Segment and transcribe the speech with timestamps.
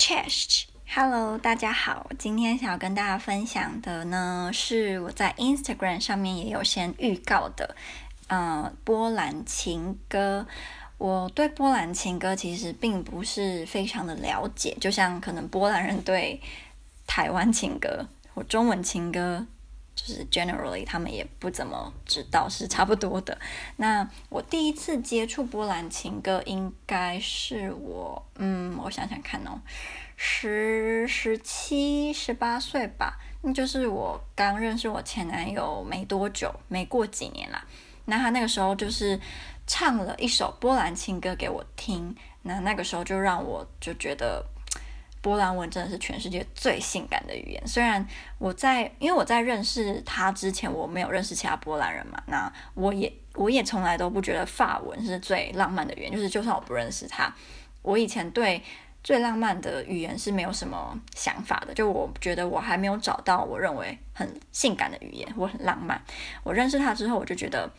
[0.00, 2.08] Chesh，Hello，大家好。
[2.18, 7.76] 今天想要跟大家分享的呢，是我在 Instagram 上面也有先预告的，
[8.28, 10.46] 呃，波兰情歌。
[10.96, 16.40] 我对波兰情歌其实并不是非常的了解，就像可能波兰人对
[17.06, 19.46] 台湾情歌或中文情歌。
[20.02, 23.38] 就是 generally 他们也不怎么知道，是差不多的。
[23.76, 29.60] 那我第一次接触波兰情歌，应该是我，嗯，我想想看哦，
[30.16, 33.18] 十十七、十八岁吧。
[33.42, 37.62] 那就是我刚认识我前男友没多久，没过几年啦。
[38.06, 39.20] 那他那个时候就是
[39.66, 44.44] 唱了一首波兰情歌给我听，那那个时候就让我就觉得。
[45.22, 47.62] 波兰文真的是全世界最性感的语言。
[47.66, 48.06] 虽然
[48.38, 56.10] 我在，因为我在认识他之前，我没有认识其他波兰人嘛，那我也我也从来都不觉得法文是最浪漫的语言。
[56.12, 57.30] 就是就算我不认识他，
[57.82, 58.62] 我以前对
[59.04, 61.74] 最浪漫的语言是没有什么想法的。
[61.74, 66.02] 就我觉得我还没有找到我认为很性感的语言，或很浪漫。
[66.42, 67.70] 我认识他之后，我就觉得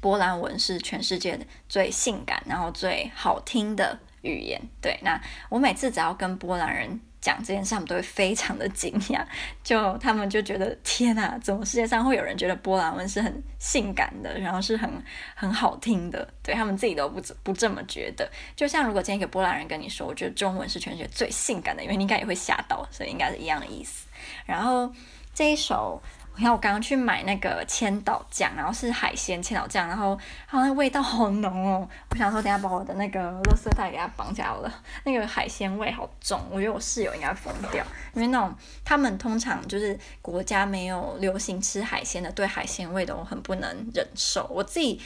[0.00, 4.00] 波兰文是全世界最性感，然后最好听的。
[4.22, 9.24] 语言对，那我每次只要跟波兰人讲这件事，他们都会非常的惊讶，
[9.62, 14.90] 就他们就觉得天哪，怎么世界上会有人觉得波兰文是很性感的，然后是很
[15.34, 16.26] 很好听的？
[16.42, 18.30] 对，他们自己都不不这么觉得。
[18.56, 24.06] 就像如果今天一个波兰人跟你说，我觉得中文是全世界最性感的因为，你应该也会吓到，所以应该是一样的意思。
[24.46, 24.92] 然后
[25.34, 26.02] 这一首。
[26.36, 31.86] 你看，我刚刚去买那个千岛酱，然后是海鲜千岛酱，然后好像味道好浓哦。
[32.08, 34.72] 我想说，等下把我的那个垃圾袋给它绑起来了。
[35.04, 44.46] 那个海鲜味好重，我觉得我室友应该疯掉，因为那种他们通常就是国家没有流行吃海鲜的，对海鲜味都很不能忍受。
[44.50, 44.98] 我自己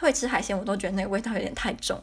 [0.00, 2.00] 会吃海鲜，我都觉得那个味道有点太重，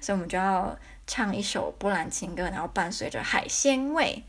[0.00, 4.22] 所以我们就要唱一首波兰情歌，然后伴随着海鲜味。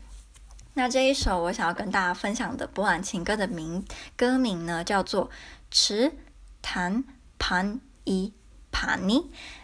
[0.76, 3.84] 那这一首我想要跟大家分享的波兰情歌的名
[4.16, 5.28] 歌名呢，叫做
[5.70, 6.12] 《池
[6.60, 7.04] 潭
[7.38, 8.32] 盘伊
[8.72, 9.18] 帕尼》。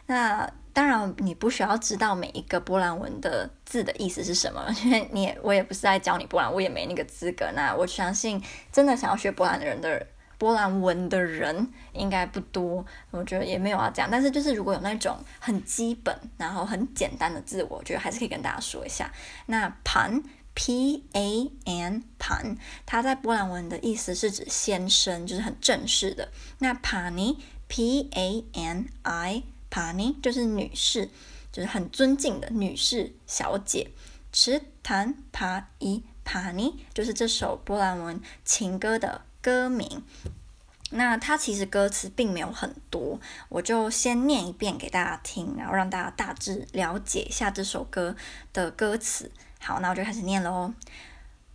[0.07, 7.51] 那当然你不需要知道每一个波兰文的字的意思是什么， 因为你也我也不是在教你波兰，我也没那个资格。
[7.57, 10.07] 那我相信真的想要学波兰的人的
[10.39, 14.09] 波兰文的人应该不多，我觉得也没有要讲。
[14.09, 19.11] 但是就是如果有那种很基本然后很简单的字，我觉得还是可以跟大家说一下。
[19.47, 20.23] 那盘。
[20.55, 26.31] P A N Pan，它在波兰文的意思是指先生，就是很正式的。
[26.59, 27.37] 那 Pani
[27.69, 31.09] P A N I Pani 就是女士，
[31.53, 33.91] 就是很尊敬的女士小姐。
[34.33, 40.03] 池潭帕伊帕尼就是这首波兰文情歌的歌名。
[40.93, 48.17] 那它其实歌词并没有很多，我就先念一遍给大家听，然后让大家大致了解一下这首歌
[48.53, 49.31] 的歌词。
[49.61, 50.75] 好，那我就开始念了哦。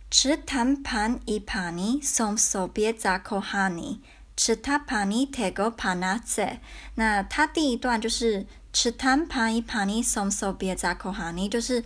[0.08, 4.00] 池潭畔一帕尼松索别扎口哈尼，
[4.36, 6.60] 池塔帕尼特戈帕纳塞。
[6.94, 11.82] 那它第一段就是池潭畔一帕尼松索别扎口哈尼，就是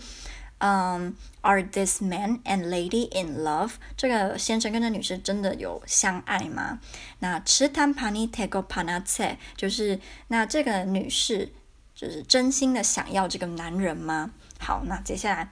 [0.59, 3.73] 嗯，Are this man and lady in love？
[3.97, 6.81] 这个先生跟这女士真的有相爱吗？
[7.21, 9.99] 那池潭帕尼特戈帕纳塞，就是
[10.29, 11.51] 那这个女士
[11.95, 14.33] 就是真心的想要这个男人吗？
[14.59, 15.49] 好，那接下来。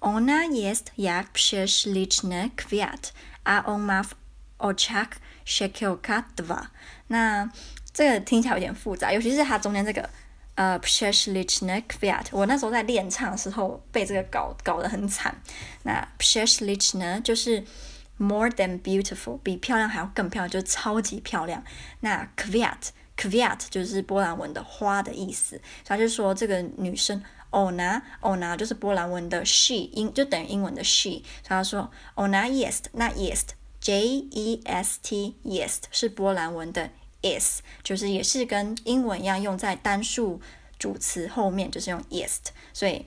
[0.00, 3.12] Ona jest jak prześliczny kwiat,
[3.44, 4.14] a on ma w
[4.58, 5.08] oczach
[5.44, 6.70] szkiełka dwa。
[7.08, 7.50] 那
[7.92, 10.08] 这个听起来有点复杂，尤其是它中间这个
[10.54, 12.26] 呃 prześliczny kwiat。
[12.32, 15.34] 我那时候在练唱的时候被这个搞搞得很惨。
[15.82, 17.62] 那 prześliczny 就是
[18.18, 21.62] more than beautiful，比漂亮还要更漂亮，就是超级漂亮。
[22.00, 27.22] 那 kwiat kwiat 就是波兰文的花的意思，所以他就说这个女生。
[27.50, 31.10] Ona Ona 就是波兰文的 she，英就等于英文的 she。
[31.10, 33.50] 所以他说 Ona jest，那 jest
[33.80, 34.00] J
[34.30, 36.90] E S T jest 是波兰文的
[37.22, 40.40] is，就是也是跟英文一样用在单数
[40.78, 42.48] 主词后面，就是用 jest。
[42.72, 43.06] 所以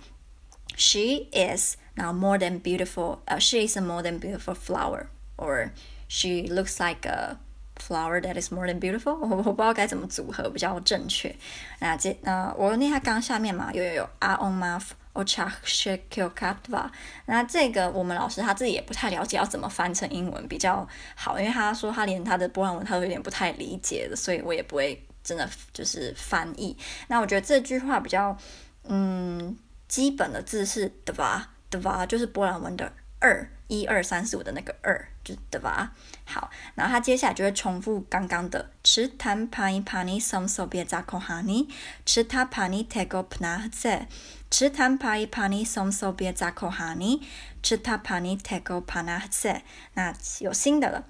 [0.76, 5.70] she is now more than beautiful，呃，she is a more than beautiful flower，or
[6.08, 7.38] she looks like a
[7.76, 11.36] Flower that is more than beautiful，我我不知道该怎么组合比较正确。
[11.80, 16.90] 那这那我念它刚下面嘛，有有有，a on math ochach shekilkatva。
[17.26, 26.78] 那这个我们老师他自己也不太了解要怎么翻成英文比较好，因为他说他连他的波兰文他都有点不太理解的，所以我也不会真的就是翻译。
[27.08, 28.38] 那我觉得这句话比较
[28.84, 31.42] 嗯基本的字是 dva
[31.72, 33.50] dva，就是波兰文的二。
[33.70, 35.92] 一二三四五的那个二，对吧？
[36.26, 38.70] 好，然后他接下来就会重复刚刚的。
[38.84, 41.68] 池潭潘伊帕尼松索别扎口哈尼，
[42.06, 44.08] 池塔帕尼特戈普纳塞
[44.54, 47.22] ，Czy tam pani pani są sobie zakochani?
[47.64, 49.64] Czy ta pani tego pana chce?
[49.96, 51.06] 那有新的了。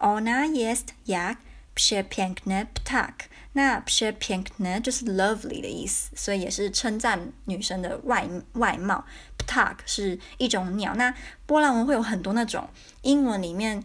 [0.00, 1.36] Ona jest jak
[1.76, 3.28] przepiękny ptak。
[3.54, 9.04] 那 przepiękny 就是 lovely 的意思，所以也是称赞女生的外外貌。
[9.48, 10.94] Ptak 是一种鸟。
[10.96, 11.12] 那
[11.46, 12.68] 波兰文会有很多那种
[13.00, 13.82] 英文里面。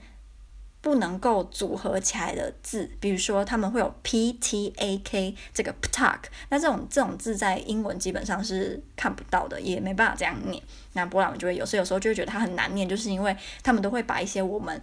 [0.84, 6.18] 不能够组合起来的字，比如说他们会有 p t a k 这个 ptak，
[6.50, 10.62] 那这种这种字在英文基本上是看不到的，也没办法这样念。
[10.92, 13.34] 那波兰文就会有，所以有时候就会觉得它很难念，就是因为
[13.64, 14.82] 他们都会把一些我们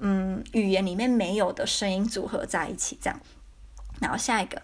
[0.00, 3.18] 嗯语言里面没有的声音组合在一起，这样。
[3.98, 4.60] 然后下一个。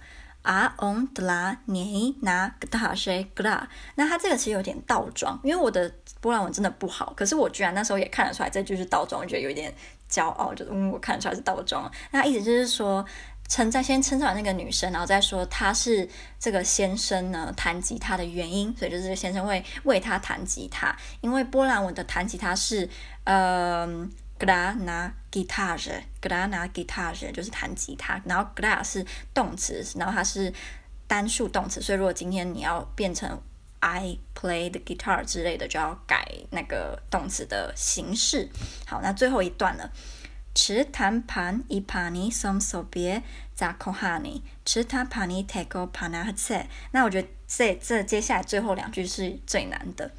[0.46, 3.68] 啊，on 的啦，你拿大谁个啦？
[3.96, 9.74] 那它这个其实有点倒装，因为我的波兰文真的不好，可是我居然那时候也看得出来这句是倒装，我觉得有点
[10.08, 11.90] 骄傲，就是嗯，我看得出来是倒装。
[12.12, 13.04] 那意思就是说，
[13.48, 16.08] 称赞先称赞那个女生，然后再说她是
[16.38, 22.88] 这个先生呢弹吉他的原因，所以就是先生会为她弹吉他，因为波兰文的弹吉他是
[23.24, 24.08] 呃。
[24.38, 25.78] gra na guitar
[26.20, 30.52] gra na guitar 就是弹吉他，然后 gra 是动词，然后它是
[31.06, 33.40] 单数动词，所以如果今天你要变成
[33.80, 38.48] I play the guitar 之类的，就要改那个动词的形式。
[38.86, 39.90] 好，那最后一段了，
[40.54, 43.22] 池潭旁一旁你松手别
[43.54, 45.96] 咋口哈尼池潭旁尼 take up
[46.92, 50.10] 那我觉得这这接下来最后两句是最难的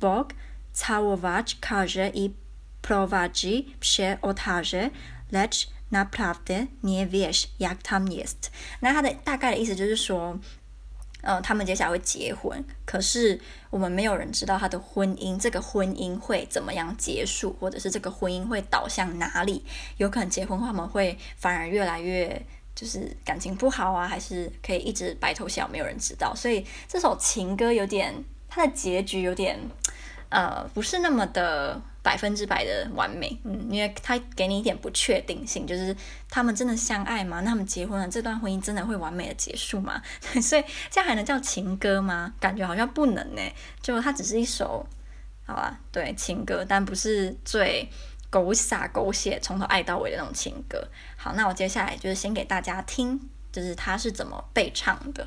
[0.00, 0.30] ，bog
[0.72, 2.34] 超 watch 卡着一。
[2.84, 4.90] Prowadzi psie ołtarze,
[5.32, 8.50] lecz naprawdę nie wiesz, jak tam jest。
[8.80, 10.38] 那它的大概的意思就是说，
[11.22, 13.40] 呃，他们接下来会结婚，可是
[13.70, 19.64] 我们没有人知道他的婚姻，这个婚姻会怎么样结束，或者是这个婚姻会导向哪里？
[19.96, 22.44] 有可能结婚后他们会反而越来越
[22.74, 26.34] 就是感情不好啊，还是可以一直白头偕老，没有人知道。
[26.34, 28.12] 所以这首情歌有点，
[28.48, 29.58] 它的结局有点，
[30.34, 31.80] 呃，不是那么的。
[32.04, 35.96] 百分之百的完美，嗯，因为他给你一点不确定性，就是
[36.28, 37.40] 他们真的相爱吗？
[37.40, 40.02] 那他们结婚了，这段婚姻真的会完美的结束吗？
[40.42, 42.34] 所以这样还能叫情歌吗？
[42.38, 43.40] 感觉好像不能呢。
[43.80, 44.86] 就它只是一首，
[45.46, 47.88] 好吧，对，情歌，但不是最
[48.28, 50.86] 狗傻狗血，从头爱到尾的那种情歌。
[51.16, 53.18] 好，那我接下来就是先给大家听，
[53.50, 55.26] 就是它是怎么被唱的。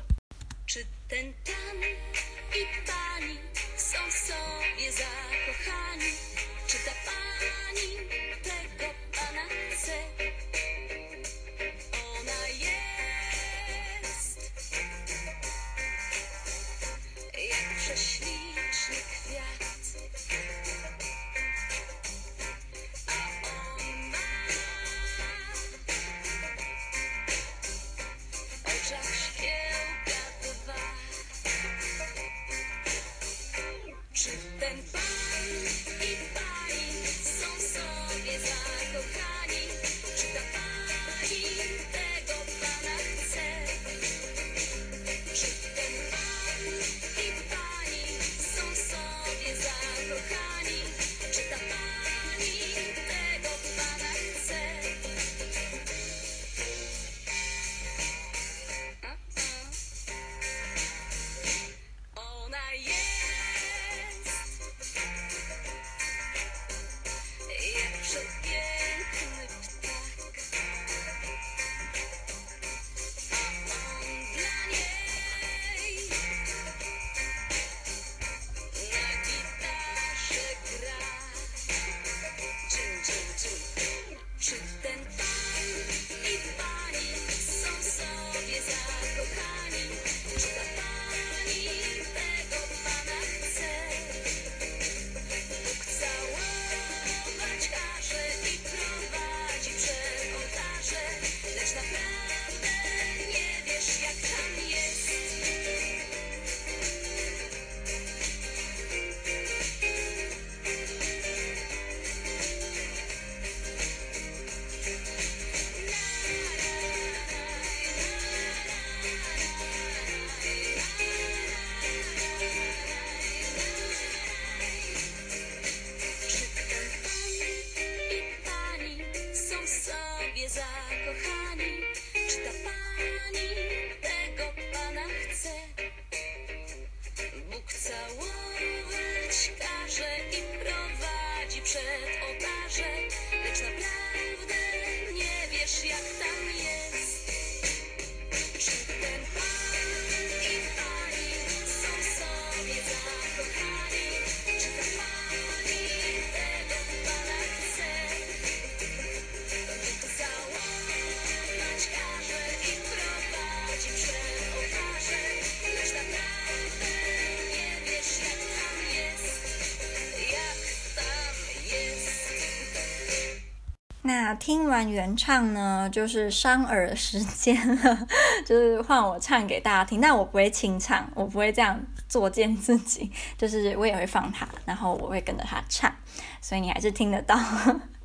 [174.08, 178.06] 那听完原唱呢，就是伤耳时间了，
[178.42, 180.00] 就是换我唱给大家听。
[180.00, 185.94] 但我不会清唱，我不会这样作践自己，就是我也会放它，然后我会跟着他唱，
[186.40, 187.38] 所以你还是听得到。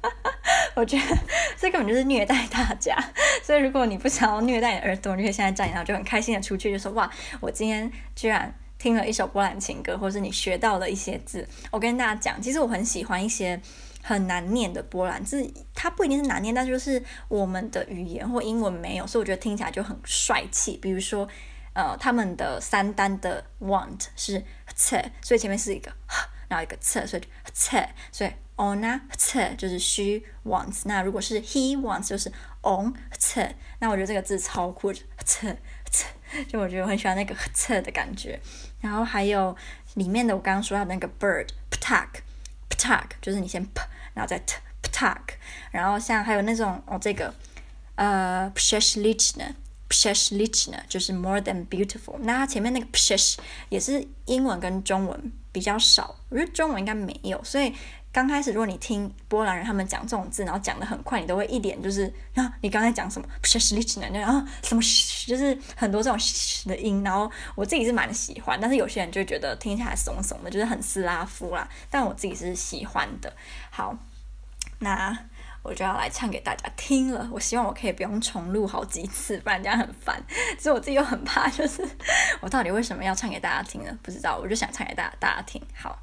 [0.76, 1.18] 我觉得
[1.58, 2.94] 这根本就是虐待大家，
[3.42, 11.48] 所以如果你不想要虐待耳朵，你可以现在站起来就很开心的出去，就说哇，我今天居然听了一首波兰情歌，或是你学到了一些字。
[11.72, 13.62] 我跟大家讲，其实我很喜欢一些
[14.04, 20.78] 很难念的波兰字，它不一定是难念，但就是我们的语言或英文没有，所以我觉得听起来就很帅气。
[20.78, 21.28] 比如说，
[21.74, 24.44] 呃，他们的三单的 want 是
[24.76, 25.92] c，所以前面是一个，
[26.48, 28.30] 然后一个 c，所以 c，所以。
[28.56, 32.32] ona t 就是 she wants，那如果是 he wants 就是
[32.62, 33.44] on t，
[33.80, 36.06] 那我觉得这个字超酷，t t，
[36.48, 38.40] 就我觉得我很喜欢那个 t 的感觉。
[38.80, 39.58] 然后还有
[39.96, 42.08] 里面的我刚刚说到那个 bird ptak
[42.76, 43.82] ptak，就是你先 p，
[44.14, 45.18] 然后再 t，ptak。
[45.72, 47.34] 然后像还有那种哦这个
[47.96, 49.56] 呃 p s h e s h l i c h n a
[49.88, 51.66] p s h e s h l i c h n a 就是 more than
[51.68, 52.18] beautiful。
[52.20, 53.38] 那它前面那个 pshesh
[53.70, 57.74] 也是英文跟中文比较少，我觉得中文应该没有，所以。
[58.14, 62.06] 刚开始，如果你听波兰人他们讲这种字，然后讲得很快，你都会一脸就是
[62.36, 63.28] 啊，你刚才讲什么？
[63.42, 63.58] 什
[64.76, 64.82] 么
[65.26, 66.20] 就是很多这种
[66.68, 67.04] 的音。
[67.04, 71.68] 然后我自己是蛮喜欢，但是有些人就觉得听起来怂怂的，就是很斯拉夫啦。
[71.90, 73.34] 但我自己是喜欢的。
[73.72, 73.98] 好，
[74.78, 75.18] 那
[75.64, 77.28] 我就要来唱给大家听了。
[77.32, 80.24] 我希望我可以不用重录好几次，不然这样很烦。
[80.56, 81.84] 其实我自己又很怕，就是
[82.42, 83.98] 我到底为什么要唱给大家听呢？
[84.04, 85.60] 不知道，我就想唱给大家大家听。
[85.74, 85.98] 好。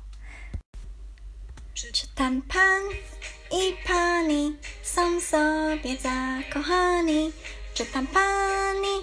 [1.89, 7.33] Czytam pani, pani, sam sobie zakochani.
[7.75, 8.95] Czytam pani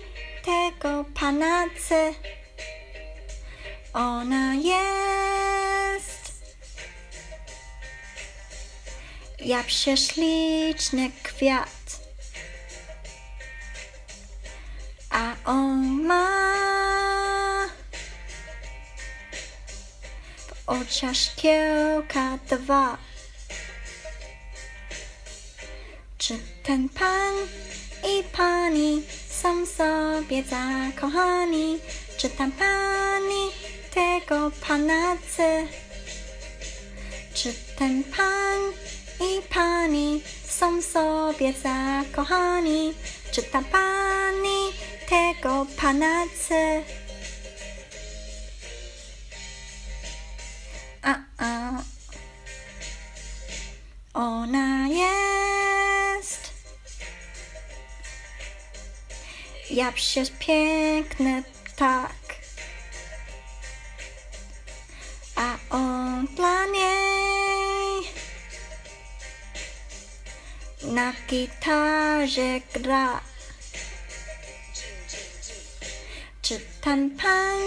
[0.46, 2.14] tego pana chcę.
[3.94, 6.34] Ona jest
[9.40, 12.00] jak prześliczny kwiat,
[15.10, 16.87] a on ma
[20.68, 22.98] oczach szkiełka dwa.
[26.18, 26.34] Czy
[26.64, 27.34] ten pan
[28.04, 31.80] i pani są sobie zakochani?
[32.18, 33.52] Czy tam pani
[33.94, 35.68] tego pana chce?
[37.34, 38.60] Czy ten pan
[39.28, 42.94] i pani są sobie zakochani?
[43.32, 44.60] Czy tam pani
[45.10, 46.84] tego pana chce?
[54.14, 56.54] Ona jest.
[59.70, 62.12] Jak przez piękny ptak,
[65.36, 68.08] a on dla niej
[70.84, 73.22] na gitarze gra.
[76.42, 77.58] Czy ten pan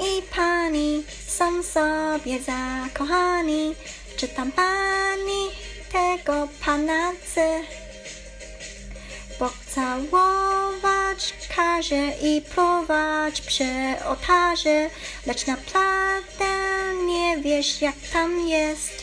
[0.00, 1.04] i pani
[1.38, 3.74] są sobie zakochani?
[4.16, 5.48] Czy tam pani
[5.92, 7.60] tego pana chce
[9.38, 14.90] pocałować każe i prowadź przy ołtarze,
[15.26, 16.44] lecz naprawdę
[17.06, 19.01] nie wiesz jak tam jest.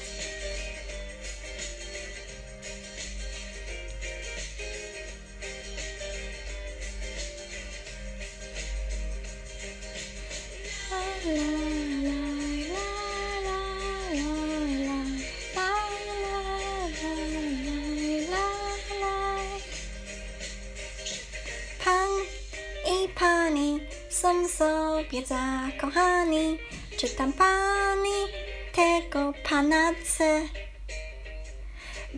[25.12, 26.60] 别再 kochani,
[26.98, 28.28] czytam pani
[28.76, 30.42] tego pana chce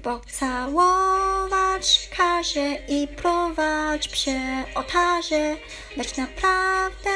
[0.03, 1.29] Pocałować
[2.17, 4.39] każe i prowadź przy
[4.75, 5.57] ołtarze
[5.97, 7.11] Lecz naprawdę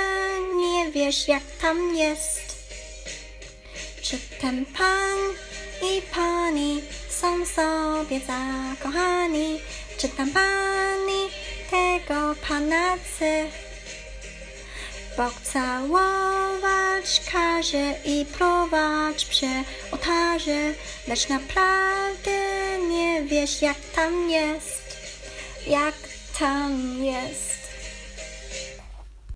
[0.55, 2.55] nie wiesz jak tam jest.
[4.01, 5.17] Czy ten pan
[5.82, 9.60] i pani są sobie zakochani.
[9.98, 11.29] Czy tam pani
[11.70, 12.98] tego pana
[15.15, 19.48] chce Pocałować każe i prowadź przy
[19.91, 20.74] ołtarze,
[21.07, 22.31] lecz naprawdę
[22.89, 24.98] nie wiesz jak tam jest,
[25.67, 25.95] jak
[26.39, 27.54] tam jest.